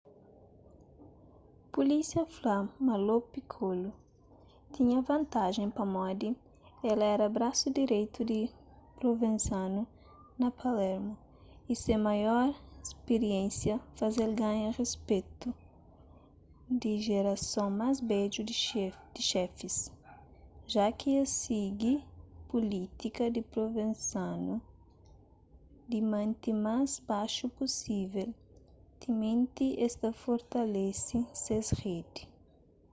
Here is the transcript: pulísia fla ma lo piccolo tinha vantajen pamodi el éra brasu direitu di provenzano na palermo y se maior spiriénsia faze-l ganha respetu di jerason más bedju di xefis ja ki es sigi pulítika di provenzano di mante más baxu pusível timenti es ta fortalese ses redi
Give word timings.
pulísia 1.73 2.23
fla 2.35 2.57
ma 2.85 2.95
lo 3.07 3.17
piccolo 3.33 3.89
tinha 4.75 4.99
vantajen 5.11 5.69
pamodi 5.77 6.29
el 6.89 6.99
éra 7.13 7.27
brasu 7.35 7.67
direitu 7.79 8.19
di 8.31 8.39
provenzano 8.99 9.81
na 10.41 10.49
palermo 10.59 11.13
y 11.71 11.73
se 11.83 11.93
maior 12.07 12.47
spiriénsia 12.91 13.75
faze-l 13.97 14.31
ganha 14.43 14.69
respetu 14.81 15.47
di 16.81 16.91
jerason 17.05 17.69
más 17.81 17.97
bedju 18.09 18.39
di 19.15 19.23
xefis 19.29 19.77
ja 20.73 20.85
ki 20.97 21.09
es 21.21 21.29
sigi 21.43 21.93
pulítika 22.49 23.23
di 23.35 23.41
provenzano 23.53 24.53
di 25.89 25.99
mante 26.11 26.49
más 26.65 26.89
baxu 27.09 27.45
pusível 27.57 28.29
timenti 29.05 29.67
es 29.85 29.93
ta 30.01 30.09
fortalese 30.23 31.17
ses 31.43 31.67
redi 31.81 32.21